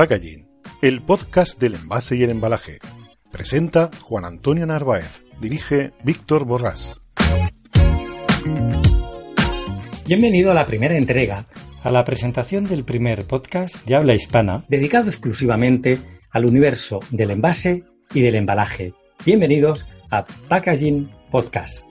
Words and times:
Packaging, 0.00 0.48
el 0.80 1.02
podcast 1.02 1.60
del 1.60 1.74
envase 1.74 2.16
y 2.16 2.22
el 2.22 2.30
embalaje. 2.30 2.78
Presenta 3.30 3.90
Juan 4.00 4.24
Antonio 4.24 4.64
Narváez. 4.64 5.22
Dirige 5.42 5.92
Víctor 6.02 6.46
Borrás. 6.46 7.02
Bienvenido 10.06 10.52
a 10.52 10.54
la 10.54 10.64
primera 10.64 10.96
entrega, 10.96 11.48
a 11.82 11.92
la 11.92 12.06
presentación 12.06 12.66
del 12.66 12.82
primer 12.82 13.26
podcast 13.26 13.84
de 13.84 13.94
habla 13.94 14.14
hispana 14.14 14.64
dedicado 14.68 15.08
exclusivamente 15.08 16.00
al 16.30 16.46
universo 16.46 17.00
del 17.10 17.32
envase 17.32 17.84
y 18.14 18.22
del 18.22 18.36
embalaje. 18.36 18.94
Bienvenidos 19.26 19.86
a 20.10 20.24
Packaging 20.24 21.10
Podcast. 21.30 21.84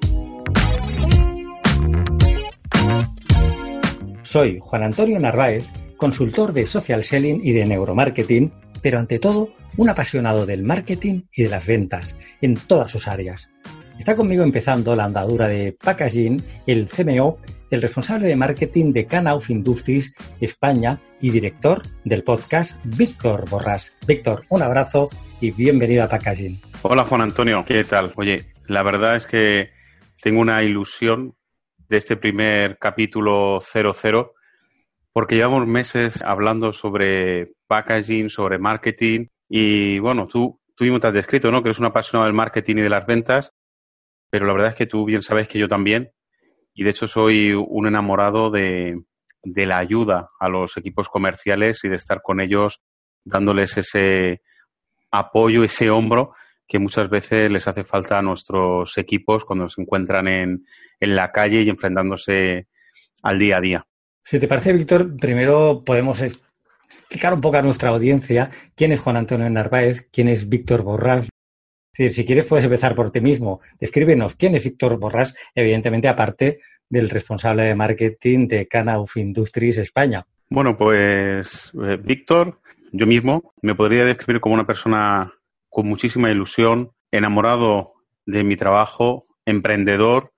Soy 4.23 4.57
Juan 4.59 4.81
Antonio 4.81 5.19
Narváez 5.19 5.67
consultor 5.99 6.53
de 6.53 6.65
social 6.65 7.03
selling 7.03 7.41
y 7.43 7.51
de 7.51 7.65
neuromarketing, 7.65 8.51
pero 8.81 8.97
ante 8.97 9.19
todo 9.19 9.53
un 9.77 9.89
apasionado 9.89 10.47
del 10.47 10.63
marketing 10.63 11.23
y 11.31 11.43
de 11.43 11.49
las 11.49 11.67
ventas 11.67 12.17
en 12.41 12.55
todas 12.55 12.89
sus 12.89 13.07
áreas. 13.07 13.51
Está 13.99 14.15
conmigo 14.15 14.43
empezando 14.43 14.95
la 14.95 15.03
andadura 15.03 15.49
de 15.49 15.73
packaging, 15.73 16.41
el 16.65 16.87
CMO, 16.87 17.37
el 17.69 17.81
responsable 17.81 18.27
de 18.27 18.37
marketing 18.37 18.93
de 18.93 19.05
Canauf 19.05 19.49
Industries 19.49 20.15
España 20.39 21.01
y 21.19 21.31
director 21.31 21.83
del 22.05 22.23
podcast 22.23 22.79
Víctor 22.85 23.49
Borrás. 23.49 23.97
Víctor, 24.07 24.45
un 24.47 24.61
abrazo 24.61 25.09
y 25.41 25.51
bienvenido 25.51 26.05
a 26.05 26.09
Packaging. 26.09 26.61
Hola 26.81 27.03
Juan 27.03 27.21
Antonio, 27.21 27.65
¿qué 27.67 27.83
tal? 27.83 28.13
Oye, 28.15 28.53
la 28.67 28.83
verdad 28.83 29.17
es 29.17 29.27
que 29.27 29.71
tengo 30.21 30.39
una 30.39 30.63
ilusión 30.63 31.35
de 31.89 31.97
este 31.97 32.15
primer 32.15 32.77
capítulo 32.79 33.59
00 33.59 34.33
porque 35.19 35.35
llevamos 35.35 35.67
meses 35.67 36.23
hablando 36.23 36.71
sobre 36.71 37.51
packaging, 37.67 38.29
sobre 38.29 38.57
marketing 38.57 39.27
y 39.49 39.99
bueno, 39.99 40.27
tú, 40.27 40.61
tú 40.75 40.85
mismo 40.85 41.01
te 41.01 41.07
has 41.07 41.13
descrito, 41.13 41.51
¿no? 41.51 41.61
Que 41.61 41.67
eres 41.67 41.79
un 41.79 41.87
apasionado 41.87 42.25
del 42.25 42.33
marketing 42.33 42.77
y 42.77 42.81
de 42.83 42.89
las 42.89 43.05
ventas, 43.05 43.51
pero 44.29 44.45
la 44.45 44.53
verdad 44.53 44.69
es 44.69 44.75
que 44.75 44.85
tú 44.85 45.03
bien 45.03 45.21
sabes 45.21 45.49
que 45.49 45.59
yo 45.59 45.67
también 45.67 46.13
y 46.73 46.85
de 46.85 46.91
hecho 46.91 47.05
soy 47.05 47.51
un 47.51 47.85
enamorado 47.85 48.49
de, 48.49 48.97
de 49.43 49.65
la 49.65 49.79
ayuda 49.79 50.29
a 50.39 50.47
los 50.47 50.77
equipos 50.77 51.09
comerciales 51.09 51.83
y 51.83 51.89
de 51.89 51.97
estar 51.97 52.21
con 52.21 52.39
ellos 52.39 52.79
dándoles 53.25 53.77
ese 53.77 54.41
apoyo, 55.11 55.65
ese 55.65 55.89
hombro 55.89 56.33
que 56.65 56.79
muchas 56.79 57.09
veces 57.09 57.51
les 57.51 57.67
hace 57.67 57.83
falta 57.83 58.19
a 58.19 58.21
nuestros 58.21 58.97
equipos 58.97 59.43
cuando 59.43 59.67
se 59.67 59.81
encuentran 59.81 60.29
en, 60.29 60.65
en 60.97 61.15
la 61.17 61.33
calle 61.33 61.63
y 61.63 61.67
enfrentándose 61.67 62.69
al 63.21 63.37
día 63.37 63.57
a 63.57 63.59
día. 63.59 63.88
Si 64.23 64.39
te 64.39 64.47
parece, 64.47 64.73
Víctor, 64.73 65.15
primero 65.17 65.83
podemos 65.85 66.21
explicar 66.21 67.33
un 67.33 67.41
poco 67.41 67.57
a 67.57 67.61
nuestra 67.61 67.89
audiencia 67.89 68.51
quién 68.75 68.91
es 68.91 68.99
Juan 68.99 69.17
Antonio 69.17 69.49
Narváez, 69.49 70.07
quién 70.11 70.27
es 70.27 70.47
Víctor 70.47 70.83
Borrás. 70.83 71.29
si 71.91 72.25
quieres, 72.25 72.45
puedes 72.45 72.65
empezar 72.65 72.95
por 72.95 73.11
ti 73.11 73.21
mismo. 73.21 73.61
Descríbenos 73.79 74.35
quién 74.35 74.55
es 74.55 74.63
Víctor 74.63 74.99
Borrás, 74.99 75.35
evidentemente, 75.55 76.07
aparte 76.07 76.59
del 76.87 77.09
responsable 77.09 77.63
de 77.63 77.75
marketing 77.75 78.47
de 78.47 78.67
Canauf 78.67 79.17
Industries 79.17 79.79
España. 79.79 80.25
Bueno, 80.49 80.77
pues 80.77 81.71
eh, 81.83 81.97
Víctor, 82.01 82.59
yo 82.91 83.05
mismo 83.05 83.53
me 83.61 83.75
podría 83.75 84.05
describir 84.05 84.41
como 84.41 84.55
una 84.55 84.65
persona 84.65 85.33
con 85.69 85.87
muchísima 85.87 86.31
ilusión, 86.31 86.91
enamorado 87.11 87.93
de 88.25 88.43
mi 88.43 88.55
trabajo, 88.55 89.27
emprendedor, 89.45 90.33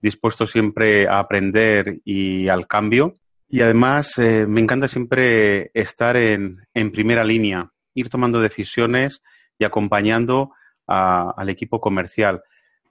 dispuesto 0.00 0.46
siempre 0.46 1.08
a 1.08 1.20
aprender 1.20 2.00
y 2.04 2.48
al 2.48 2.66
cambio 2.66 3.14
y 3.52 3.60
además 3.60 4.16
eh, 4.16 4.46
me 4.48 4.62
encanta 4.62 4.88
siempre 4.88 5.70
estar 5.74 6.16
en, 6.16 6.66
en, 6.72 6.90
primera 6.90 7.22
línea, 7.22 7.70
ir 7.92 8.08
tomando 8.08 8.40
decisiones 8.40 9.22
y 9.58 9.64
acompañando 9.64 10.52
al 10.86 11.48
equipo 11.50 11.78
comercial. 11.78 12.42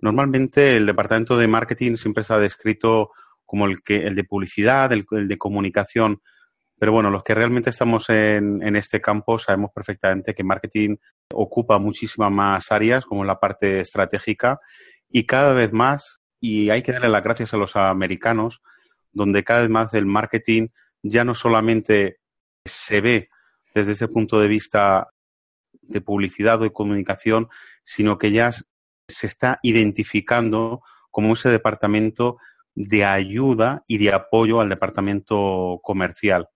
Normalmente 0.01 0.77
el 0.77 0.85
departamento 0.85 1.35
de 1.35 1.47
marketing 1.47 1.95
siempre 1.95 2.21
está 2.21 2.37
descrito 2.37 3.09
como 3.43 3.65
el, 3.65 3.81
que, 3.81 4.05
el 4.05 4.13
de 4.13 4.23
publicidad, 4.23 4.93
el, 4.93 5.07
de 5.27 5.37
comunicación, 5.39 6.21
pero 6.77 6.91
bueno, 6.91 7.09
los 7.09 7.23
que 7.23 7.33
realmente 7.33 7.71
estamos 7.71 8.07
en, 8.11 8.61
en, 8.61 8.75
este 8.75 9.01
campo 9.01 9.39
sabemos 9.39 9.71
perfectamente 9.73 10.35
que 10.35 10.43
marketing 10.43 10.95
ocupa 11.33 11.79
muchísimas 11.79 12.31
más 12.31 12.71
áreas, 12.71 13.05
como 13.05 13.23
la 13.23 13.39
parte 13.39 13.79
estratégica, 13.79 14.59
y 15.09 15.25
cada 15.25 15.53
vez 15.53 15.73
más, 15.73 16.19
y 16.39 16.69
hay 16.69 16.83
que 16.83 16.91
darle 16.91 17.09
las 17.09 17.23
gracias 17.23 17.51
a 17.55 17.57
los 17.57 17.75
americanos, 17.75 18.61
donde 19.11 19.43
cada 19.43 19.61
vez 19.61 19.69
más 19.69 19.93
el 19.93 20.05
marketing 20.05 20.67
ya 21.03 21.23
no 21.23 21.33
solamente 21.33 22.17
se 22.65 23.01
ve 23.01 23.29
desde 23.73 23.93
ese 23.93 24.07
punto 24.07 24.39
de 24.39 24.47
vista 24.47 25.09
de 25.81 26.01
publicidad 26.01 26.61
o 26.61 26.63
de 26.63 26.73
comunicación, 26.73 27.49
sino 27.83 28.17
que 28.17 28.31
ya 28.31 28.51
se 28.51 29.27
está 29.27 29.59
identificando 29.63 30.81
como 31.09 31.33
ese 31.33 31.49
departamento 31.49 32.37
de 32.73 33.03
ayuda 33.03 33.83
y 33.87 33.97
de 33.97 34.13
apoyo 34.13 34.61
al 34.61 34.69
departamento 34.69 35.79
comercial. 35.83 36.47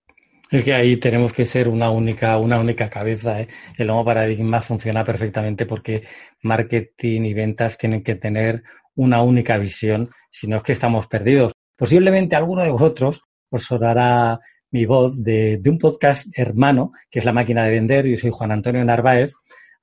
Es 0.50 0.64
que 0.64 0.74
ahí 0.74 0.96
tenemos 0.96 1.32
que 1.32 1.44
ser 1.44 1.68
una 1.68 1.90
única, 1.90 2.38
una 2.38 2.58
única 2.60 2.88
cabeza. 2.88 3.40
¿eh? 3.40 3.48
El 3.76 3.88
nuevo 3.88 4.04
paradigma 4.04 4.62
funciona 4.62 5.04
perfectamente 5.04 5.66
porque 5.66 6.04
marketing 6.42 7.22
y 7.22 7.34
ventas 7.34 7.76
tienen 7.76 8.02
que 8.02 8.14
tener 8.14 8.62
una 8.94 9.22
única 9.22 9.58
visión, 9.58 10.10
si 10.30 10.46
no 10.46 10.56
es 10.56 10.62
que 10.62 10.72
estamos 10.72 11.06
perdidos. 11.08 11.52
Posiblemente 11.76 12.36
alguno 12.36 12.62
de 12.62 12.70
vosotros 12.70 13.22
os 13.50 13.64
sonará 13.64 14.40
mi 14.70 14.86
voz 14.86 15.22
de, 15.22 15.60
un 15.66 15.78
podcast 15.78 16.26
hermano, 16.32 16.92
que 17.10 17.18
es 17.18 17.24
La 17.26 17.34
Máquina 17.34 17.64
de 17.64 17.70
Vender. 17.70 18.06
Yo 18.06 18.16
soy 18.16 18.30
Juan 18.30 18.50
Antonio 18.50 18.82
Narváez. 18.82 19.34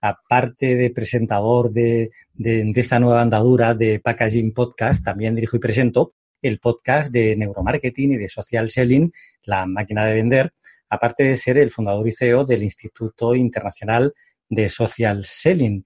Aparte 0.01 0.75
de 0.75 0.89
presentador 0.89 1.71
de, 1.71 2.09
esta 2.35 2.99
nueva 2.99 3.21
andadura 3.21 3.75
de 3.75 3.99
Packaging 3.99 4.53
Podcast, 4.53 5.03
también 5.03 5.35
dirijo 5.35 5.55
y 5.55 5.59
presento 5.59 6.15
el 6.41 6.59
podcast 6.59 7.11
de 7.11 7.35
neuromarketing 7.37 8.13
y 8.13 8.17
de 8.17 8.27
social 8.27 8.71
selling, 8.71 9.13
La 9.43 9.67
Máquina 9.67 10.05
de 10.05 10.15
Vender, 10.15 10.53
aparte 10.89 11.23
de 11.23 11.37
ser 11.37 11.59
el 11.59 11.69
fundador 11.69 12.07
y 12.07 12.11
CEO 12.11 12.43
del 12.43 12.63
Instituto 12.63 13.35
Internacional 13.35 14.13
de 14.49 14.67
Social 14.69 15.23
Selling. 15.25 15.85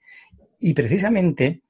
Y 0.62 0.74
precisamente 0.74 1.62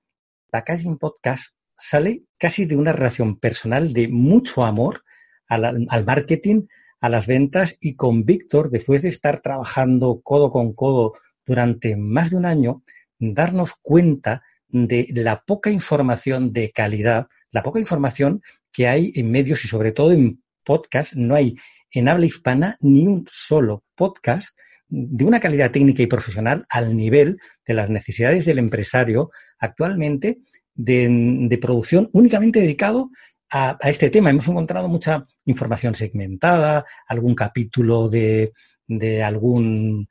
Packaging 0.52 0.98
Podcast 0.98 1.57
sale 1.78 2.24
casi 2.38 2.66
de 2.66 2.76
una 2.76 2.94
relación 2.94 3.40
personal 3.40 3.94
de 3.94 4.08
mucho 4.08 4.66
amor 4.66 5.04
al, 5.48 6.06
marketing, 6.06 6.64
a 7.00 7.10
las 7.10 7.28
ventas 7.28 7.78
y 7.80 7.96
con 7.96 8.26
Víctor, 8.26 8.70
después 8.70 9.02
de 9.02 9.10
estar 9.10 9.42
trabajando 9.42 10.22
codo 10.22 10.52
con 10.52 10.74
codo 10.74 11.14
durante 11.46 11.96
más 11.96 12.32
de 12.32 12.38
un 12.38 12.46
año, 12.46 12.84
darnos 13.20 13.76
cuenta 13.82 14.44
de 14.68 15.08
la 15.14 15.44
poca 15.46 15.70
información 15.70 16.52
de 16.52 16.72
calidad, 16.72 17.28
la 17.52 17.64
poca 17.64 17.80
información 17.80 18.42
que 18.72 18.88
hay 18.88 19.14
en 19.16 19.32
medios 19.32 19.64
y 19.64 19.68
sobre 19.68 19.92
todo 19.92 20.12
en 20.12 20.44
podcast. 20.64 21.14
No 21.14 21.36
hay 21.36 21.56
en 21.92 22.10
habla 22.10 22.26
hispana 22.26 22.78
ni 22.82 23.08
un 23.08 23.26
solo 23.30 23.86
podcast 23.96 24.50
de 24.90 25.26
una 25.26 25.40
calidad 25.40 25.72
técnica 25.72 26.04
y 26.04 26.08
profesional 26.08 26.66
al 26.70 26.96
nivel 26.96 27.40
de 27.66 27.74
las 27.74 27.90
necesidades 27.90 28.46
del 28.46 28.60
empresario 28.60 29.32
actualmente 29.60 30.40
de, 30.78 31.58
producción 31.62 32.10
únicamente 32.14 32.62
dedicado 32.62 33.10
a, 33.50 33.78
este 33.84 34.10
tema. 34.10 34.30
Hemos 34.30 34.48
encontrado 34.48 34.88
mucha 34.88 35.26
información 35.46 35.96
segmentada, 35.96 36.86
algún 37.08 37.36
capítulo 37.36 38.08
de, 38.08 38.54
de 38.88 39.24
algún 39.24 40.08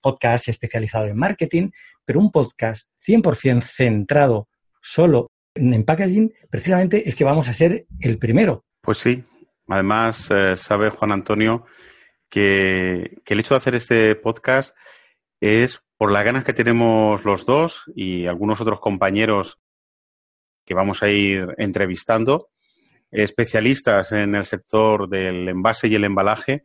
podcast 0.00 0.48
especializado 0.48 1.06
en 1.06 1.16
marketing, 1.16 1.70
pero 2.04 2.20
un 2.20 2.30
podcast 2.30 2.88
100% 2.96 3.62
centrado 3.62 4.48
solo 4.80 5.32
en 5.54 5.82
packaging, 5.84 6.32
precisamente 6.50 7.08
es 7.08 7.16
que 7.16 7.24
vamos 7.24 7.48
a 7.48 7.54
ser 7.54 7.86
el 8.00 8.18
primero. 8.18 8.64
Pues 8.80 8.98
sí, 8.98 9.24
además, 9.66 10.30
eh, 10.30 10.54
sabe 10.56 10.90
Juan 10.90 11.10
Antonio 11.10 11.64
que, 12.28 13.18
que 13.24 13.34
el 13.34 13.40
hecho 13.40 13.54
de 13.54 13.58
hacer 13.58 13.74
este 13.74 14.14
podcast 14.14 14.76
es 15.40 15.80
por 15.96 16.12
las 16.12 16.24
ganas 16.24 16.44
que 16.44 16.52
tenemos 16.52 17.24
los 17.24 17.44
dos 17.44 17.84
y 17.96 18.26
algunos 18.26 18.60
otros 18.60 18.78
compañeros 18.80 19.58
que 20.68 20.74
vamos 20.74 21.02
a 21.02 21.08
ir 21.08 21.54
entrevistando, 21.56 22.50
especialistas 23.10 24.12
en 24.12 24.34
el 24.34 24.44
sector 24.44 25.08
del 25.08 25.48
envase 25.48 25.88
y 25.88 25.94
el 25.94 26.04
embalaje, 26.04 26.62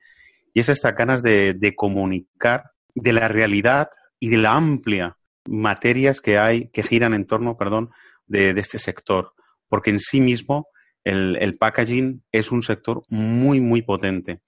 y 0.53 0.59
es 0.59 0.67
estas 0.67 0.93
ganas 0.93 1.23
de, 1.23 1.73
comunicar 1.77 2.71
de 2.93 3.13
la 3.13 3.29
realidad 3.29 3.87
y 4.19 4.27
de 4.27 4.37
la 4.37 4.55
amplia 4.55 5.15
materias 5.45 6.19
que 6.19 6.37
hay, 6.37 6.67
que 6.67 6.83
giran 6.83 7.13
en 7.13 7.25
torno, 7.25 7.55
perdón, 7.55 7.91
de, 8.27 8.49
este 8.49 8.77
sector, 8.77 9.31
porque 9.69 9.91
en 9.91 10.01
sí 10.01 10.19
mismo 10.19 10.67
el, 11.05 11.37
el, 11.37 11.57
packaging 11.57 12.23
es 12.29 12.51
un 12.51 12.61
sector 12.61 13.03
muy, 13.07 13.61
muy 13.61 13.83
potente. 13.83 14.41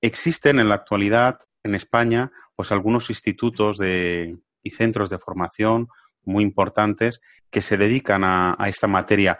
Existen 0.00 0.58
en 0.58 0.68
la 0.68 0.74
actualidad 0.74 1.38
en 1.62 1.76
España 1.76 2.32
pues 2.56 2.72
algunos 2.72 3.08
institutos 3.08 3.78
de, 3.78 4.36
y 4.64 4.70
centros 4.70 5.10
de 5.10 5.18
formación 5.18 5.86
muy 6.24 6.44
importantes 6.44 7.20
que 7.50 7.60
se 7.60 7.76
dedican 7.76 8.22
a, 8.24 8.56
esta 8.66 8.86
materia, 8.86 9.38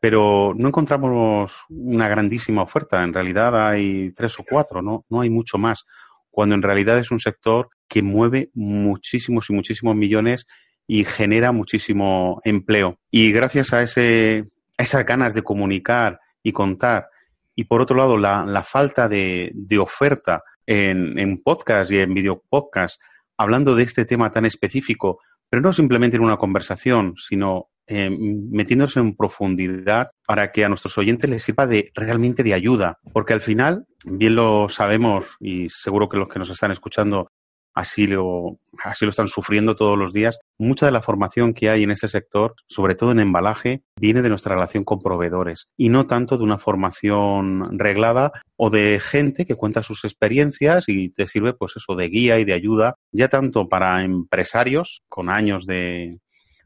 pero 0.00 0.54
no 0.56 0.68
encontramos 0.68 1.52
una 1.68 2.08
grandísima 2.08 2.62
oferta. 2.62 3.02
En 3.02 3.12
realidad 3.12 3.68
hay 3.68 4.12
tres 4.12 4.38
o 4.38 4.44
cuatro, 4.48 4.80
no, 4.80 5.02
no 5.10 5.20
hay 5.20 5.30
mucho 5.30 5.58
más, 5.58 5.84
cuando 6.30 6.54
en 6.54 6.62
realidad 6.62 6.98
es 6.98 7.10
un 7.10 7.20
sector 7.20 7.68
que 7.86 8.02
mueve 8.02 8.50
muchísimos 8.54 9.50
y 9.50 9.52
muchísimos 9.52 9.94
millones 9.94 10.46
y 10.86 11.04
genera 11.04 11.52
muchísimo 11.52 12.40
empleo. 12.44 12.98
Y 13.10 13.32
gracias 13.32 13.72
a, 13.72 13.82
ese, 13.82 14.44
a 14.78 14.82
esas 14.82 15.04
ganas 15.04 15.34
de 15.34 15.42
comunicar 15.42 16.18
y 16.42 16.52
contar, 16.52 17.08
y 17.54 17.64
por 17.64 17.82
otro 17.82 17.96
lado 17.96 18.16
la, 18.16 18.44
la 18.44 18.62
falta 18.62 19.06
de, 19.06 19.50
de 19.54 19.78
oferta 19.78 20.42
en, 20.64 21.18
en 21.18 21.42
podcast 21.42 21.92
y 21.92 21.98
en 21.98 22.14
video 22.14 22.42
podcast 22.48 22.98
hablando 23.40 23.74
de 23.74 23.84
este 23.84 24.04
tema 24.04 24.30
tan 24.30 24.44
específico, 24.44 25.20
pero 25.50 25.60
no 25.60 25.72
simplemente 25.72 26.16
en 26.16 26.24
una 26.24 26.36
conversación, 26.36 27.14
sino 27.18 27.70
eh, 27.86 28.08
metiéndose 28.08 29.00
en 29.00 29.16
profundidad 29.16 30.12
para 30.24 30.52
que 30.52 30.64
a 30.64 30.68
nuestros 30.68 30.96
oyentes 30.96 31.28
les 31.28 31.42
sirva 31.42 31.66
de 31.66 31.90
realmente 31.94 32.44
de 32.44 32.54
ayuda, 32.54 33.00
porque 33.12 33.32
al 33.32 33.40
final, 33.40 33.84
bien 34.04 34.36
lo 34.36 34.68
sabemos 34.68 35.26
y 35.40 35.68
seguro 35.68 36.08
que 36.08 36.16
los 36.16 36.28
que 36.28 36.38
nos 36.38 36.50
están 36.50 36.70
escuchando 36.70 37.32
así 37.80 38.06
lo, 38.06 38.56
así 38.84 39.04
lo 39.04 39.10
están 39.10 39.28
sufriendo 39.28 39.74
todos 39.74 39.98
los 39.98 40.12
días. 40.12 40.38
Mucha 40.58 40.86
de 40.86 40.92
la 40.92 41.02
formación 41.02 41.54
que 41.54 41.70
hay 41.70 41.82
en 41.82 41.90
ese 41.90 42.08
sector, 42.08 42.54
sobre 42.66 42.94
todo 42.94 43.12
en 43.12 43.20
embalaje, 43.20 43.82
viene 43.98 44.22
de 44.22 44.28
nuestra 44.28 44.54
relación 44.54 44.84
con 44.84 45.00
proveedores 45.00 45.68
y 45.76 45.88
no 45.88 46.06
tanto 46.06 46.36
de 46.36 46.44
una 46.44 46.58
formación 46.58 47.78
reglada 47.78 48.32
o 48.56 48.70
de 48.70 49.00
gente 49.00 49.46
que 49.46 49.54
cuenta 49.54 49.82
sus 49.82 50.04
experiencias 50.04 50.84
y 50.88 51.10
te 51.10 51.26
sirve 51.26 51.54
pues 51.54 51.74
eso 51.76 51.96
de 51.96 52.08
guía 52.08 52.38
y 52.38 52.44
de 52.44 52.52
ayuda, 52.52 52.94
ya 53.12 53.28
tanto 53.28 53.68
para 53.68 54.04
empresarios 54.04 55.02
con 55.08 55.30
años 55.30 55.66
de, 55.66 56.18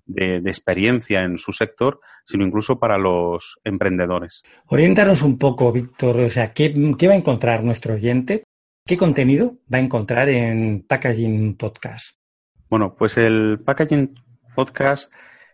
experiencia 0.07 1.23
en 1.23 1.39
su 1.39 1.53
sector, 1.53 2.01
sino 2.27 2.45
incluso 2.45 2.79
para 2.79 2.99
los 2.99 3.59
emprendedores. 3.65 4.43
Oriéntanos 4.67 5.23
un 5.23 5.39
poco, 5.39 5.73
Víctor, 5.73 6.21
o 6.21 6.29
sea, 6.29 6.53
¿qué, 6.53 6.75
¿qué, 6.99 7.09
va 7.09 7.15
a 7.15 7.17
encontrar 7.17 7.65
nuestro 7.65 7.95
oyente 7.95 8.45
¿Qué 8.87 8.99
contenido 8.99 9.57
va 9.73 9.79
a 9.79 9.81
encontrar 9.81 10.29
en 10.29 10.85
Packaging 10.87 11.57
Podcast? 11.57 12.19
Bueno, 12.69 12.95
pues 12.95 13.17
el 13.17 13.59
Packaging 13.65 14.15
Podcast, 14.55 15.11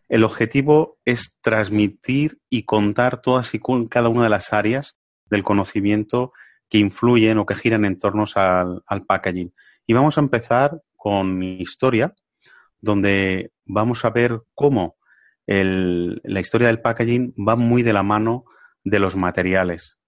el 0.09 0.25
objetivo 0.25 0.99
es 1.05 1.39
transmitir 1.41 2.41
y 2.49 2.65
contar 2.65 3.23
todas 3.23 3.55
y 3.55 3.61
cada 3.89 4.09
una 4.09 4.25
de 4.25 4.31
las 4.31 4.53
áreas 4.53 4.97
del 5.27 5.45
conocimiento 5.45 6.33
que 6.69 6.79
influyen 6.79 7.39
o 7.39 7.47
que 7.47 7.55
giran 7.55 7.85
en 7.85 8.01
torno 8.01 8.25
al, 8.35 9.07
packaging. 9.07 9.55
Y 9.87 9.93
vamos 9.93 10.19
a 10.19 10.23
empezar 10.23 10.83
con 10.97 11.39
mi 11.39 11.61
historia, 11.61 12.17
donde 12.81 13.53
vamos 13.65 14.05
a 14.05 14.11
ver 14.11 14.41
cómo 14.57 14.97
la 15.47 16.41
historia 16.41 16.67
del 16.67 16.81
packaging 16.81 17.33
va 17.37 17.55
muy 17.55 17.85
de 17.85 17.93
la 17.93 18.03
mano 18.03 18.45
de 18.83 18.99
los 18.99 19.15
materiales. 19.15 20.00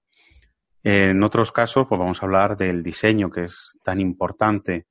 En 0.84 1.23
otros 1.23 1.52
casos, 1.52 1.87
pues 1.88 1.99
vamos 1.99 2.20
a 2.23 2.26
hablar 2.26 2.56
del 2.56 2.82
diseño, 2.82 3.31
que 3.31 3.44
es 3.44 3.79
tan 3.84 4.00
importante. 4.00 4.87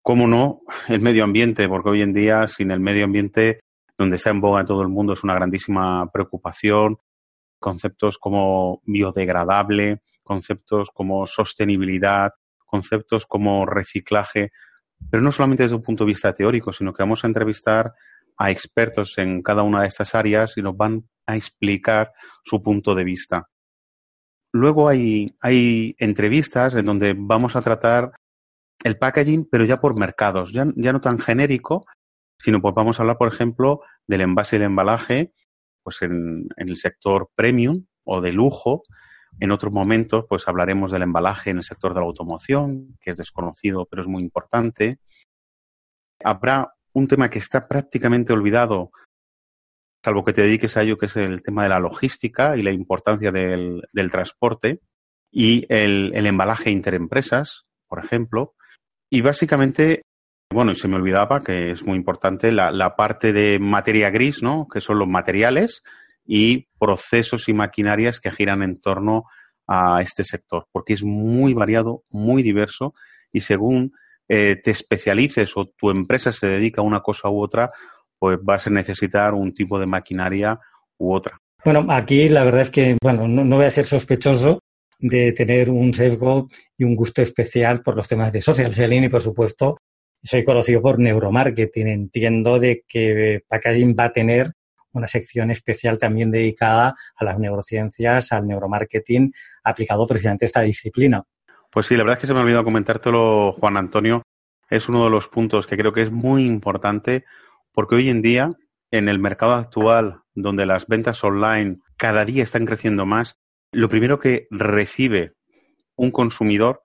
¿Cómo 0.00 0.26
no? 0.26 0.60
El 0.88 1.00
medio 1.00 1.24
ambiente, 1.24 1.68
porque 1.68 1.90
hoy 1.90 2.02
en 2.02 2.14
día, 2.14 2.48
sin 2.48 2.70
el 2.70 2.80
medio 2.80 3.04
ambiente, 3.04 3.60
donde 3.98 4.16
está 4.16 4.30
en 4.30 4.40
boga 4.40 4.64
todo 4.64 4.82
el 4.82 4.88
mundo, 4.88 5.12
es 5.12 5.24
una 5.24 5.34
grandísima 5.34 6.10
preocupación. 6.10 6.98
Conceptos 7.58 8.18
como 8.18 8.80
biodegradable, 8.84 10.02
conceptos 10.22 10.90
como 10.90 11.26
sostenibilidad, 11.26 12.32
conceptos 12.64 13.26
como 13.26 13.64
reciclaje, 13.66 14.52
pero 15.10 15.22
no 15.22 15.32
solamente 15.32 15.62
desde 15.62 15.76
un 15.76 15.82
punto 15.82 16.04
de 16.04 16.08
vista 16.08 16.34
teórico, 16.34 16.72
sino 16.72 16.92
que 16.92 17.02
vamos 17.02 17.24
a 17.24 17.26
entrevistar 17.26 17.94
a 18.36 18.50
expertos 18.50 19.16
en 19.18 19.42
cada 19.42 19.62
una 19.62 19.82
de 19.82 19.88
estas 19.88 20.14
áreas 20.14 20.56
y 20.56 20.62
nos 20.62 20.76
van 20.76 21.08
a 21.26 21.36
explicar 21.36 22.12
su 22.44 22.62
punto 22.62 22.94
de 22.94 23.04
vista. 23.04 23.48
Luego 24.56 24.88
hay, 24.88 25.34
entrevistas 25.98 26.74
en 26.74 26.86
donde 26.86 27.14
vamos 27.16 27.56
a 27.56 27.62
tratar 27.62 28.12
el 28.82 28.96
packaging, 28.96 29.48
pero 29.50 29.64
ya 29.64 29.80
por 29.80 29.96
mercados, 29.96 30.52
ya, 30.52 30.66
ya 30.76 30.92
no 30.92 31.00
tan 31.00 31.18
genérico, 31.18 31.84
sino 32.38 32.60
pues 32.60 32.74
vamos 32.74 32.98
a 32.98 33.02
hablar, 33.02 33.18
por 33.18 33.28
ejemplo, 33.28 33.82
del 34.06 34.22
envase 34.22 34.56
y 34.56 34.58
el 34.58 34.64
embalaje, 34.64 35.32
pues 35.82 36.02
en 36.02 36.48
el 36.56 36.76
sector 36.76 37.28
premium 37.34 37.84
o 38.04 38.20
de 38.20 38.32
lujo. 38.32 38.82
En 39.40 39.52
otros 39.52 39.72
momentos, 39.72 40.24
pues 40.28 40.48
hablaremos 40.48 40.90
del 40.90 41.02
embalaje 41.02 41.50
en 41.50 41.58
el 41.58 41.64
sector 41.64 41.92
de 41.92 42.00
la 42.00 42.06
automoción, 42.06 42.96
que 43.00 43.10
es 43.10 43.18
desconocido, 43.18 43.86
pero 43.86 44.02
es 44.02 44.08
muy 44.08 44.22
importante. 44.22 45.00
Habrá 46.24 46.72
un 46.94 47.08
tema 47.08 47.28
que 47.28 47.38
está 47.38 47.68
prácticamente 47.68 48.32
olvidado 48.32 48.90
salvo 50.06 50.24
que 50.24 50.32
te 50.32 50.42
dediques 50.42 50.76
a 50.76 50.82
ello, 50.82 50.96
que 50.96 51.06
es 51.06 51.16
el 51.16 51.42
tema 51.42 51.64
de 51.64 51.68
la 51.68 51.80
logística 51.80 52.56
y 52.56 52.62
la 52.62 52.70
importancia 52.70 53.32
del, 53.32 53.82
transporte 54.12 54.78
y 55.32 55.66
el, 55.68 56.14
embalaje 56.14 56.70
interempresas, 56.70 57.64
por 57.88 57.98
ejemplo. 58.04 58.54
Y 59.10 59.20
básicamente, 59.22 60.02
bueno, 60.48 60.70
y 60.70 60.76
se 60.76 60.86
me 60.86 60.94
olvidaba 60.94 61.40
que 61.40 61.72
es 61.72 61.82
muy 61.82 61.96
importante 61.96 62.52
la, 62.52 62.94
parte 62.94 63.32
de 63.32 63.58
materia 63.58 64.10
gris, 64.10 64.44
¿no? 64.44 64.68
Que 64.72 64.80
son 64.80 65.00
los 65.00 65.08
materiales 65.08 65.82
y 66.24 66.68
procesos 66.78 67.48
y 67.48 67.52
maquinarias 67.52 68.20
que 68.20 68.30
giran 68.30 68.62
en 68.62 68.80
torno 68.80 69.24
a 69.66 70.00
este 70.02 70.22
sector, 70.22 70.68
porque 70.70 70.92
es 70.92 71.02
muy 71.02 71.52
variado, 71.52 72.04
muy 72.10 72.44
diverso 72.44 72.94
y 73.32 73.40
según 73.40 73.92
eh, 74.28 74.54
te 74.62 74.70
especialices 74.70 75.56
o 75.56 75.66
tu 75.66 75.90
empresa 75.90 76.30
se 76.30 76.46
dedica 76.46 76.80
a 76.80 76.84
una 76.84 77.00
cosa 77.00 77.28
u 77.28 77.42
otra, 77.42 77.72
pues 78.18 78.38
vas 78.42 78.66
a 78.66 78.70
necesitar 78.70 79.34
un 79.34 79.52
tipo 79.52 79.78
de 79.78 79.86
maquinaria 79.86 80.58
u 80.98 81.14
otra. 81.14 81.38
Bueno, 81.64 81.86
aquí 81.90 82.28
la 82.28 82.44
verdad 82.44 82.62
es 82.62 82.70
que, 82.70 82.96
bueno, 83.02 83.26
no, 83.26 83.56
voy 83.56 83.64
a 83.64 83.70
ser 83.70 83.86
sospechoso 83.86 84.60
de 84.98 85.32
tener 85.32 85.68
un 85.68 85.92
sesgo 85.92 86.48
y 86.78 86.84
un 86.84 86.94
gusto 86.94 87.22
especial 87.22 87.82
por 87.82 87.96
los 87.96 88.08
temas 88.08 88.32
de 88.32 88.40
social 88.40 88.72
selling 88.72 89.04
y, 89.04 89.08
por 89.08 89.20
supuesto, 89.20 89.76
soy 90.22 90.44
conocido 90.44 90.80
por 90.80 90.98
neuromarketing. 90.98 91.88
Entiendo 91.88 92.58
de 92.58 92.84
que 92.86 93.40
Packaging 93.48 93.96
va 93.98 94.04
a 94.04 94.12
tener 94.12 94.52
una 94.92 95.08
sección 95.08 95.50
especial 95.50 95.98
también 95.98 96.30
dedicada 96.30 96.94
a 97.16 97.24
las 97.24 97.38
neurociencias, 97.38 98.32
al 98.32 98.46
neuromarketing, 98.46 99.32
aplicado 99.62 100.06
precisamente 100.06 100.44
a 100.44 100.46
esta 100.46 100.60
disciplina. 100.62 101.22
Pues 101.70 101.86
sí, 101.86 101.96
la 101.96 102.04
verdad 102.04 102.16
es 102.16 102.20
que 102.20 102.26
se 102.26 102.32
me 102.32 102.40
ha 102.40 102.42
olvidado 102.42 102.64
comentártelo, 102.64 103.52
Juan 103.52 103.76
Antonio. 103.76 104.22
Es 104.70 104.88
uno 104.88 105.04
de 105.04 105.10
los 105.10 105.28
puntos 105.28 105.66
que 105.66 105.76
creo 105.76 105.92
que 105.92 106.02
es 106.02 106.10
muy 106.10 106.44
importante 106.44 107.24
porque 107.76 107.96
hoy 107.96 108.08
en 108.08 108.22
día, 108.22 108.54
en 108.90 109.06
el 109.10 109.18
mercado 109.18 109.52
actual, 109.52 110.22
donde 110.34 110.64
las 110.64 110.86
ventas 110.86 111.22
online 111.22 111.76
cada 111.98 112.24
día 112.24 112.42
están 112.42 112.64
creciendo 112.64 113.04
más, 113.04 113.38
lo 113.70 113.90
primero 113.90 114.18
que 114.18 114.46
recibe 114.50 115.34
un 115.94 116.10
consumidor 116.10 116.82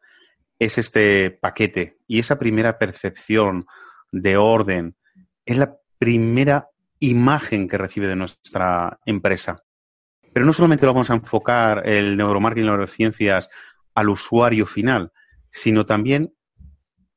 es 0.59 0.77
este 0.77 1.31
paquete 1.31 1.97
y 2.07 2.19
esa 2.19 2.37
primera 2.37 2.77
percepción 2.77 3.65
de 4.11 4.35
orden 4.35 4.97
es 5.45 5.57
la 5.57 5.77
primera 5.97 6.67
imagen 6.99 7.69
que 7.69 7.77
recibe 7.77 8.09
de 8.09 8.17
nuestra 8.17 8.99
empresa. 9.05 9.63
Pero 10.33 10.45
no 10.45 10.51
solamente 10.51 10.85
lo 10.85 10.93
vamos 10.93 11.09
a 11.09 11.15
enfocar 11.15 11.87
el 11.87 12.17
neuromarketing 12.17 12.65
y 12.65 12.67
las 12.67 12.73
neurociencias 12.73 13.49
al 13.95 14.09
usuario 14.09 14.65
final, 14.65 15.13
sino 15.49 15.85
también 15.85 16.33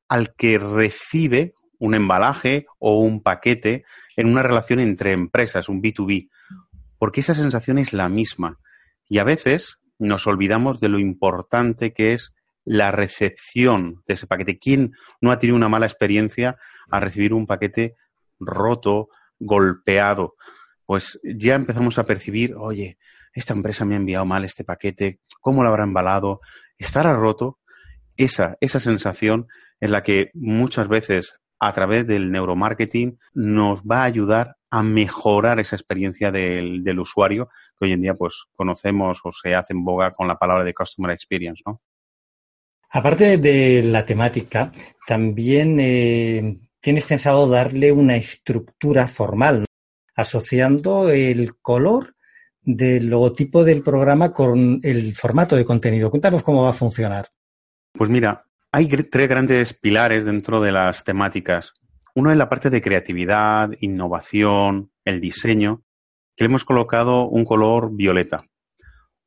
al 0.09 0.33
que 0.37 0.59
recibe 0.59 1.55
un 1.85 1.95
embalaje 1.95 2.67
o 2.79 2.99
un 3.01 3.23
paquete 3.23 3.85
en 4.17 4.29
una 4.29 4.43
relación 4.43 4.81
entre 4.81 5.13
empresas, 5.13 5.69
un 5.69 5.83
B2B, 5.83 6.31
porque 6.99 7.21
esa 7.21 7.35
sensación 7.35 7.79
es 7.79 7.93
la 7.93 8.09
misma. 8.09 8.59
Y 9.09 9.19
a 9.19 9.25
veces 9.25 9.79
nos 9.99 10.27
olvidamos 10.27 10.81
de 10.81 10.89
lo 10.89 10.99
importante 10.99 11.93
que 11.93 12.13
es 12.15 12.33
la 12.65 12.91
recepción 12.91 14.03
de 14.07 14.15
ese 14.15 14.27
paquete. 14.27 14.59
¿Quién 14.59 14.93
no 15.21 15.31
ha 15.31 15.39
tenido 15.39 15.57
una 15.57 15.69
mala 15.69 15.87
experiencia 15.87 16.57
a 16.91 17.01
recibir 17.01 17.35
un 17.35 17.47
paquete 17.47 17.97
roto, 18.41 19.09
golpeado? 19.39 20.35
Pues 20.87 21.21
ya 21.23 21.55
empezamos 21.55 21.99
a 21.99 22.05
percibir, 22.05 22.55
oye, 22.55 22.99
esta 23.35 23.53
empresa 23.53 23.85
me 23.85 23.95
ha 23.95 23.99
enviado 23.99 24.25
mal 24.25 24.45
este 24.45 24.65
paquete, 24.65 25.21
¿cómo 25.41 25.63
lo 25.63 25.69
habrá 25.69 25.85
embalado? 25.85 26.41
¿Estará 26.79 27.15
roto? 27.15 27.59
esa, 28.17 28.57
esa 28.61 28.81
sensación 28.81 29.49
es 29.81 29.91
la 29.91 30.03
que 30.03 30.31
muchas 30.35 30.89
veces 30.89 31.37
a 31.59 31.73
través 31.73 32.07
del 32.07 32.31
neuromarketing 32.31 33.19
nos 33.35 33.83
va 33.83 34.03
a 34.03 34.05
ayudar 34.05 34.57
a 34.71 34.83
mejorar 34.83 35.61
esa 35.61 35.77
experiencia 35.77 36.31
del, 36.31 36.83
del, 36.83 36.99
usuario 36.99 37.49
que 37.79 37.87
hoy 37.87 37.93
en 37.93 38.03
día 38.03 38.15
pues 38.15 38.45
conocemos 38.55 39.21
o 39.25 39.33
se 39.33 39.55
hace 39.55 39.73
en 39.73 39.85
boga 39.85 40.11
con 40.11 40.27
la 40.27 40.37
palabra 40.37 40.65
de 40.65 40.75
customer 40.75 41.13
experience, 41.13 41.63
¿no? 41.65 41.81
Aparte 42.91 43.39
de 43.39 43.83
la 43.83 44.07
temática, 44.07 44.71
también 45.05 45.81
eh, 45.81 46.57
tienes 46.81 47.05
pensado 47.05 47.49
darle 47.49 47.91
una 47.91 48.15
estructura 48.15 49.09
formal, 49.09 49.65
asociando 50.15 51.11
el 51.11 51.57
color 51.57 52.15
del 52.63 53.09
logotipo 53.09 53.65
del 53.65 53.83
programa 53.83 54.33
con 54.33 54.79
el 54.85 55.13
formato 55.13 55.57
de 55.57 55.65
contenido. 55.65 56.09
Cuéntanos 56.09 56.45
cómo 56.45 56.63
va 56.63 56.71
a 56.71 56.75
funcionar. 56.75 57.31
Pues 57.93 58.09
mira, 58.09 58.44
hay 58.75 58.89
tres 58.89 59.29
grandes 59.29 59.73
pilares 59.73 60.25
dentro 60.25 60.61
de 60.61 60.73
las 60.73 61.05
temáticas. 61.05 61.75
Uno 62.17 62.33
es 62.33 62.37
la 62.37 62.49
parte 62.49 62.71
de 62.71 62.83
creatividad, 62.83 63.71
innovación, 63.79 64.91
el 65.05 65.21
diseño, 65.21 65.85
que 66.35 66.43
le 66.43 66.47
hemos 66.47 66.65
colocado 66.65 67.29
un 67.29 67.45
color 67.45 67.95
violeta. 67.95 68.43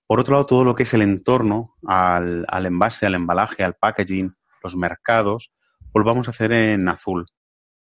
Por 0.06 0.20
otro 0.20 0.34
lado, 0.34 0.48
todo 0.48 0.66
lo 0.66 0.76
que 0.76 0.84
es 0.84 0.94
el 0.94 1.02
entorno 1.02 1.78
al, 1.86 2.44
al 2.50 2.66
envase, 2.66 3.06
al 3.06 3.16
embalaje, 3.16 3.64
al 3.64 3.76
packaging, 3.76 4.36
los 4.62 4.76
mercados, 4.76 5.54
pues 5.94 6.04
lo 6.04 6.12
vamos 6.12 6.28
a 6.28 6.32
hacer 6.32 6.52
en 6.52 6.90
azul. 6.90 7.26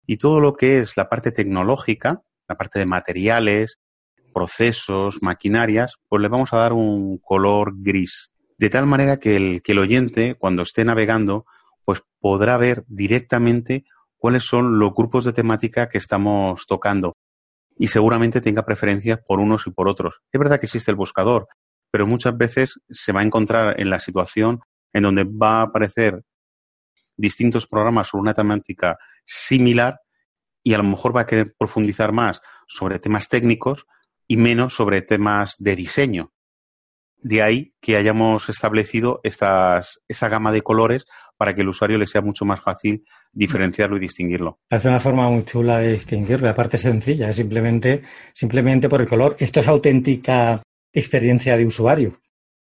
Y 0.06 0.18
todo 0.18 0.38
lo 0.38 0.54
que 0.54 0.78
es 0.78 0.96
la 0.96 1.08
parte 1.08 1.32
tecnológica, 1.32 2.22
la 2.48 2.56
parte 2.56 2.78
de 2.78 2.86
materiales, 2.86 3.80
procesos, 4.32 5.18
maquinarias, 5.22 5.96
pues 6.08 6.22
le 6.22 6.28
vamos 6.28 6.52
a 6.52 6.58
dar 6.58 6.72
un 6.72 7.18
color 7.18 7.72
gris. 7.78 8.32
De 8.58 8.70
tal 8.70 8.86
manera 8.86 9.18
que 9.18 9.36
el, 9.36 9.62
que 9.62 9.72
el 9.72 9.78
oyente, 9.78 10.34
cuando 10.34 10.62
esté 10.62 10.84
navegando, 10.84 11.46
pues 11.84 12.02
podrá 12.20 12.56
ver 12.56 12.84
directamente 12.88 13.84
cuáles 14.16 14.42
son 14.42 14.78
los 14.78 14.92
grupos 14.92 15.24
de 15.24 15.32
temática 15.32 15.88
que 15.88 15.98
estamos 15.98 16.66
tocando 16.66 17.16
y 17.78 17.86
seguramente 17.86 18.40
tenga 18.40 18.66
preferencias 18.66 19.20
por 19.26 19.38
unos 19.38 19.66
y 19.66 19.70
por 19.70 19.88
otros. 19.88 20.20
Es 20.32 20.38
verdad 20.38 20.58
que 20.58 20.66
existe 20.66 20.90
el 20.90 20.96
buscador, 20.96 21.46
pero 21.90 22.06
muchas 22.06 22.36
veces 22.36 22.80
se 22.90 23.12
va 23.12 23.20
a 23.20 23.24
encontrar 23.24 23.80
en 23.80 23.88
la 23.88 24.00
situación 24.00 24.60
en 24.92 25.04
donde 25.04 25.24
va 25.24 25.60
a 25.60 25.62
aparecer 25.62 26.22
distintos 27.16 27.66
programas 27.66 28.08
sobre 28.08 28.22
una 28.22 28.34
temática 28.34 28.98
similar 29.24 30.00
y 30.62 30.74
a 30.74 30.78
lo 30.78 30.84
mejor 30.84 31.16
va 31.16 31.22
a 31.22 31.26
querer 31.26 31.54
profundizar 31.56 32.12
más 32.12 32.40
sobre 32.66 32.98
temas 32.98 33.28
técnicos 33.28 33.86
y 34.26 34.36
menos 34.36 34.74
sobre 34.74 35.02
temas 35.02 35.54
de 35.58 35.76
diseño. 35.76 36.32
De 37.20 37.42
ahí 37.42 37.72
que 37.80 37.96
hayamos 37.96 38.48
establecido 38.48 39.20
estas, 39.22 40.00
esa 40.08 40.28
gama 40.28 40.52
de 40.52 40.62
colores 40.62 41.06
para 41.36 41.54
que 41.54 41.62
el 41.62 41.68
usuario 41.68 41.98
le 41.98 42.06
sea 42.06 42.20
mucho 42.20 42.44
más 42.44 42.60
fácil 42.60 43.04
diferenciarlo 43.32 43.96
y 43.96 44.00
distinguirlo. 44.00 44.58
Es 44.68 44.84
una 44.84 45.00
forma 45.00 45.28
muy 45.30 45.44
chula 45.44 45.78
de 45.78 45.92
distinguirlo, 45.92 46.48
aparte 46.48 46.76
sencilla, 46.76 47.30
es 47.30 47.36
simplemente, 47.36 48.02
simplemente 48.34 48.88
por 48.88 49.00
el 49.00 49.08
color. 49.08 49.36
Esto 49.38 49.60
es 49.60 49.68
auténtica 49.68 50.62
experiencia 50.92 51.56
de 51.56 51.66
usuario. 51.66 52.20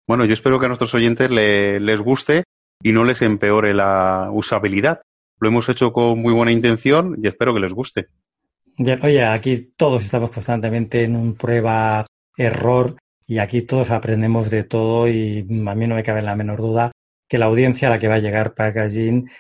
Bueno, 0.07 0.25
yo 0.25 0.35
espero 0.35 0.59
que 0.59 0.66
a 0.66 0.69
nuestros 0.69 0.95
oyentes 0.95 1.30
le, 1.30 1.80
les 1.80 2.00
guste 2.00 2.45
y 2.83 2.92
no 2.92 3.04
les 3.04 3.23
empeore 3.23 3.75
la 3.75 4.30
usabilidad. 4.33 5.02
Lo 5.40 5.49
hemos 5.49 5.69
hecho 5.69 5.92
con 5.92 6.21
muy 6.21 6.33
buena 6.33 6.52
intención 6.52 7.16
y 7.23 7.28
espero 7.28 7.54
que 7.54 7.61
les 7.61 7.73
guste. 7.73 8.09
oye, 9.02 9.25
aquí 9.25 9.73
todos 9.76 10.04
estamos 10.04 10.30
constantemente 10.30 11.04
en 11.04 11.16
un 11.16 11.35
prueba 11.35 12.07
error 12.37 12.97
y 13.31 13.39
aquí 13.39 13.63
todos 13.63 13.93
aprendemos 13.93 14.51
de 14.51 14.65
todo 14.65 15.07
y 15.09 15.47
a 15.69 15.75
mí 15.77 15.87
no 15.87 15.95
me 15.95 16.03
cabe 16.03 16.21
la 16.21 16.35
menor 16.35 16.59
duda 16.59 16.91
que 17.29 17.39
la 17.39 17.47
audiencia 17.47 17.87
a 17.87 17.93
la 17.93 18.01
que 18.01 18.09
va 18.09 18.17
a 18.17 18.19
llegar 18.19 18.55
Packaging, 18.55 19.31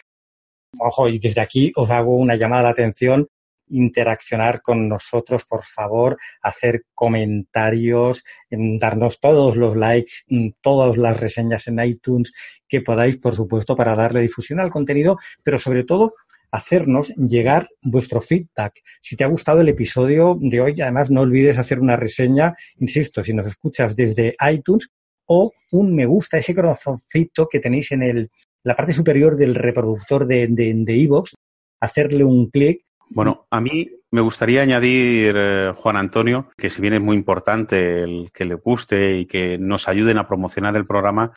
ojo, 0.78 1.08
y 1.08 1.18
desde 1.18 1.40
aquí 1.40 1.72
os 1.74 1.90
hago 1.90 2.14
una 2.14 2.36
llamada 2.36 2.62
de 2.62 2.68
atención 2.68 3.26
interaccionar 3.68 4.62
con 4.62 4.88
nosotros, 4.88 5.44
por 5.44 5.64
favor, 5.64 6.18
hacer 6.40 6.84
comentarios, 6.94 8.22
darnos 8.48 9.18
todos 9.18 9.56
los 9.56 9.74
likes, 9.74 10.12
mm, 10.28 10.50
todas 10.60 10.96
las 10.96 11.18
reseñas 11.18 11.66
en 11.66 11.80
iTunes 11.80 12.32
que 12.68 12.82
podáis, 12.82 13.16
por 13.18 13.34
supuesto, 13.34 13.74
para 13.74 13.96
darle 13.96 14.20
difusión 14.20 14.60
al 14.60 14.70
contenido, 14.70 15.18
pero 15.42 15.58
sobre 15.58 15.82
todo 15.82 16.14
hacernos 16.50 17.08
llegar 17.16 17.68
vuestro 17.82 18.20
feedback. 18.20 18.80
Si 19.00 19.16
te 19.16 19.24
ha 19.24 19.28
gustado 19.28 19.60
el 19.60 19.68
episodio 19.68 20.36
de 20.40 20.60
hoy, 20.60 20.80
además 20.80 21.10
no 21.10 21.20
olvides 21.20 21.58
hacer 21.58 21.80
una 21.80 21.96
reseña, 21.96 22.54
insisto, 22.78 23.22
si 23.22 23.34
nos 23.34 23.46
escuchas 23.46 23.96
desde 23.96 24.34
iTunes 24.50 24.88
o 25.26 25.52
un 25.70 25.94
me 25.94 26.06
gusta, 26.06 26.38
ese 26.38 26.54
corazoncito 26.54 27.48
que 27.48 27.60
tenéis 27.60 27.92
en 27.92 28.02
el, 28.02 28.30
la 28.64 28.74
parte 28.74 28.92
superior 28.92 29.36
del 29.36 29.54
reproductor 29.54 30.26
de 30.26 30.46
iVoox, 30.46 31.30
de, 31.30 31.36
hacerle 31.80 32.24
un 32.24 32.50
clic 32.50 32.82
bueno, 33.12 33.48
a 33.50 33.60
mí 33.60 33.90
me 34.12 34.20
gustaría 34.20 34.62
añadir, 34.62 35.34
eh, 35.36 35.72
Juan 35.74 35.96
Antonio, 35.96 36.48
que 36.56 36.70
si 36.70 36.80
bien 36.80 36.94
es 36.94 37.00
muy 37.00 37.16
importante 37.16 38.04
el 38.04 38.30
que 38.32 38.44
le 38.44 38.54
guste 38.54 39.18
y 39.18 39.26
que 39.26 39.58
nos 39.58 39.88
ayuden 39.88 40.16
a 40.18 40.28
promocionar 40.28 40.76
el 40.76 40.86
programa, 40.86 41.34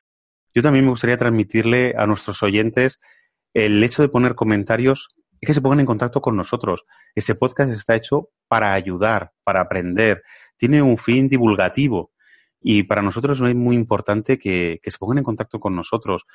yo 0.54 0.62
también 0.62 0.86
me 0.86 0.92
gustaría 0.92 1.18
transmitirle 1.18 1.96
a 1.98 2.06
nuestros 2.06 2.44
oyentes 2.44 3.00
el 3.54 3.84
hecho 3.84 4.02
de 4.02 4.10
poner 4.10 4.36
comentarios 4.36 5.10
y 5.40 5.46
que 5.46 5.54
se 5.54 5.62
pongan 5.62 5.82
en 5.82 5.86
contacto 5.86 6.22
con 6.22 6.36
nosotros. 6.36 6.86
Este 7.16 7.36
podcast 7.36 7.72
está 7.72 7.96
hecho 7.96 8.30
para 8.48 8.74
ayudar, 8.74 9.32
para 9.44 9.62
aprender, 9.62 10.24
tiene 10.58 10.82
un 10.82 10.98
fin 10.98 11.28
divulgativo 11.28 12.12
y 12.62 12.84
para 12.84 13.02
nosotros 13.02 13.42
es 13.42 13.56
muy 13.56 13.76
importante 13.76 14.40
que, 14.40 14.80
que 14.82 14.92
se 14.92 14.98
pongan 14.98 15.18
en 15.20 15.24
contacto 15.24 15.60
con 15.60 15.76
nosotros. 15.76 16.26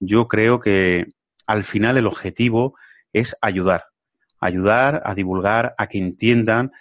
Yo 0.00 0.28
creo 0.28 0.60
que 0.60 1.06
al 1.46 1.64
final 1.64 1.98
el 1.98 2.06
objetivo 2.06 2.74
es 3.12 3.36
ayudar, 3.42 3.84
ayudar, 4.40 5.02
a 5.04 5.14
divulgar, 5.14 5.74
a 5.76 5.86
que 5.86 5.98
entiendan 5.98 6.72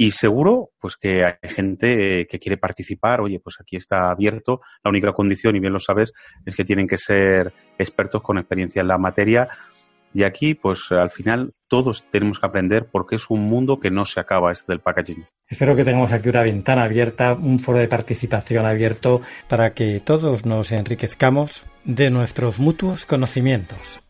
y 0.00 0.12
seguro 0.12 0.70
pues 0.78 0.96
que 0.96 1.24
hay 1.24 1.34
gente 1.42 2.28
que 2.30 2.38
quiere 2.38 2.56
participar, 2.56 3.20
oye, 3.20 3.40
pues 3.40 3.56
aquí 3.60 3.74
está 3.74 4.10
abierto. 4.10 4.60
La 4.84 4.90
única 4.90 5.12
condición, 5.12 5.56
y 5.56 5.58
bien 5.58 5.72
lo 5.72 5.80
sabes, 5.80 6.12
es 6.46 6.54
que 6.54 6.64
tienen 6.64 6.86
que 6.86 6.96
ser 6.96 7.52
expertos 7.76 8.22
con 8.22 8.38
experiencia 8.38 8.80
en 8.80 8.86
la 8.86 8.96
materia. 8.96 9.48
Y 10.14 10.22
aquí, 10.22 10.54
pues 10.54 10.92
al 10.92 11.10
final, 11.10 11.52
todos 11.66 12.08
tenemos 12.12 12.38
que 12.38 12.46
aprender 12.46 12.86
porque 12.86 13.16
es 13.16 13.28
un 13.28 13.40
mundo 13.40 13.80
que 13.80 13.90
no 13.90 14.04
se 14.04 14.20
acaba, 14.20 14.52
este 14.52 14.72
del 14.72 14.80
packaging. 14.80 15.26
Espero 15.48 15.74
que 15.74 15.84
tengamos 15.84 16.12
aquí 16.12 16.28
una 16.28 16.42
ventana 16.42 16.84
abierta, 16.84 17.34
un 17.34 17.58
foro 17.58 17.78
de 17.78 17.88
participación 17.88 18.66
abierto 18.66 19.20
para 19.48 19.74
que 19.74 19.98
todos 19.98 20.46
nos 20.46 20.70
enriquezcamos 20.70 21.66
de 21.84 22.10
nuestros 22.10 22.60
mutuos 22.60 23.04
conocimientos. 23.04 24.00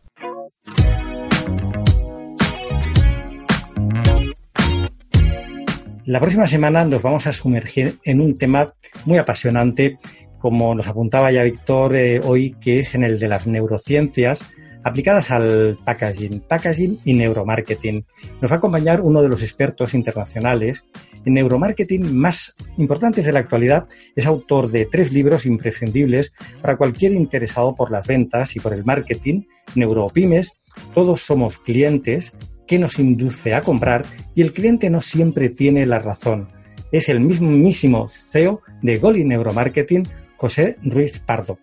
La 6.09 6.19
próxima 6.19 6.47
semana 6.47 6.83
nos 6.85 7.03
vamos 7.03 7.27
a 7.27 7.31
sumergir 7.31 7.99
en 8.03 8.19
un 8.19 8.35
tema 8.39 8.73
muy 9.05 9.19
apasionante, 9.19 9.99
como 10.39 10.73
nos 10.73 10.87
apuntaba 10.87 11.31
ya 11.31 11.43
Víctor 11.43 11.95
eh, 11.95 12.19
hoy, 12.19 12.55
que 12.59 12.79
es 12.79 12.95
en 12.95 13.03
el 13.03 13.19
de 13.19 13.27
las 13.27 13.45
neurociencias 13.45 14.43
aplicadas 14.83 15.29
al 15.29 15.77
packaging, 15.85 16.39
packaging 16.39 16.97
y 17.05 17.13
neuromarketing. 17.13 18.07
Nos 18.41 18.49
va 18.49 18.55
a 18.55 18.57
acompañar 18.57 19.01
uno 19.01 19.21
de 19.21 19.29
los 19.29 19.43
expertos 19.43 19.93
internacionales 19.93 20.83
en 21.25 21.35
neuromarketing 21.35 22.15
más 22.15 22.55
importantes 22.77 23.23
de 23.23 23.31
la 23.31 23.41
actualidad. 23.41 23.85
Es 24.15 24.25
autor 24.25 24.71
de 24.71 24.87
tres 24.87 25.13
libros 25.13 25.45
imprescindibles 25.45 26.33
para 26.59 26.75
cualquier 26.75 27.13
interesado 27.13 27.75
por 27.75 27.91
las 27.91 28.07
ventas 28.07 28.55
y 28.55 28.59
por 28.59 28.73
el 28.73 28.83
marketing, 28.83 29.43
Neuropymes, 29.75 30.53
Todos 30.95 31.21
somos 31.21 31.59
clientes, 31.59 32.33
qué 32.69 32.77
nos 32.77 32.99
induce 32.99 33.55
a 33.55 33.63
comprar 33.63 34.05
y 34.35 34.43
el 34.43 34.53
cliente 34.53 34.91
no 34.91 35.01
siempre 35.01 35.49
tiene 35.49 35.87
la 35.87 35.97
razón. 35.97 36.49
Es 36.91 37.09
el 37.09 37.19
mismísimo 37.19 38.07
CEO 38.07 38.61
de 38.83 38.99
Goli 38.99 39.25
Neuromarketing, 39.25 40.07
José 40.37 40.77
Ruiz 40.83 41.19
Pardo. 41.19 41.57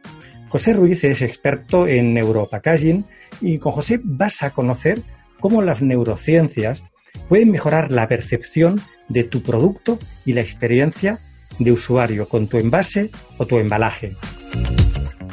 José 0.48 0.72
Ruiz 0.72 1.04
es 1.04 1.22
experto 1.22 1.86
en 1.86 2.12
neuropackaging 2.12 3.04
y 3.40 3.58
con 3.58 3.72
José 3.72 4.00
vas 4.02 4.42
a 4.42 4.50
conocer 4.50 5.02
cómo 5.38 5.62
las 5.62 5.80
neurociencias 5.80 6.84
pueden 7.28 7.52
mejorar 7.52 7.92
la 7.92 8.08
percepción 8.08 8.80
de 9.08 9.22
tu 9.22 9.44
producto 9.44 10.00
y 10.24 10.32
la 10.32 10.40
experiencia 10.40 11.20
de 11.58 11.72
usuario 11.72 12.28
con 12.28 12.48
tu 12.48 12.58
envase 12.58 13.10
o 13.38 13.46
tu 13.46 13.58
embalaje. 13.58 14.16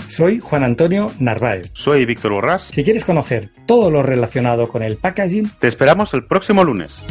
Soy 0.07 0.39
Juan 0.39 0.63
Antonio 0.63 1.11
Narváez. 1.19 1.71
Soy 1.73 2.05
Víctor 2.05 2.33
Borrás. 2.33 2.69
Si 2.73 2.83
quieres 2.83 3.05
conocer 3.05 3.49
todo 3.65 3.89
lo 3.89 4.03
relacionado 4.03 4.67
con 4.67 4.83
el 4.83 4.97
packaging, 4.97 5.49
te 5.59 5.67
esperamos 5.67 6.13
el 6.13 6.25
próximo 6.25 6.63
lunes. 6.63 7.01